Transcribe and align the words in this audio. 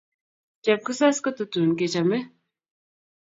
Chepkisas 0.63 1.17
kototun 1.23 1.69
kechome. 1.79 2.19